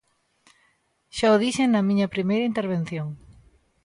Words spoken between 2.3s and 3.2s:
intervención.